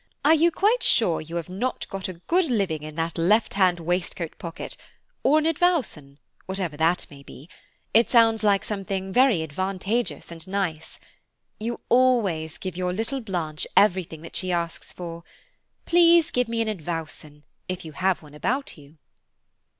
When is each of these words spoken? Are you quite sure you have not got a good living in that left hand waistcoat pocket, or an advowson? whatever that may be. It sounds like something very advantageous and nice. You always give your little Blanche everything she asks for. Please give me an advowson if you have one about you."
Are 0.25 0.33
you 0.33 0.49
quite 0.49 0.81
sure 0.81 1.21
you 1.21 1.35
have 1.35 1.47
not 1.47 1.87
got 1.87 2.07
a 2.07 2.13
good 2.13 2.45
living 2.45 2.81
in 2.81 2.95
that 2.95 3.19
left 3.19 3.53
hand 3.53 3.79
waistcoat 3.79 4.35
pocket, 4.39 4.75
or 5.21 5.37
an 5.37 5.45
advowson? 5.45 6.17
whatever 6.47 6.75
that 6.75 7.05
may 7.11 7.21
be. 7.21 7.47
It 7.93 8.09
sounds 8.09 8.43
like 8.43 8.63
something 8.63 9.13
very 9.13 9.43
advantageous 9.43 10.31
and 10.31 10.47
nice. 10.47 10.97
You 11.59 11.81
always 11.87 12.57
give 12.57 12.75
your 12.75 12.93
little 12.93 13.21
Blanche 13.21 13.67
everything 13.77 14.27
she 14.33 14.51
asks 14.51 14.91
for. 14.91 15.23
Please 15.85 16.31
give 16.31 16.47
me 16.47 16.61
an 16.63 16.67
advowson 16.67 17.43
if 17.69 17.85
you 17.85 17.91
have 17.91 18.23
one 18.23 18.33
about 18.33 18.79
you." 18.79 18.97